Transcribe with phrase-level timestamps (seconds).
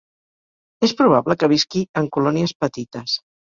[0.87, 3.17] És probable que visqui en colònies petites.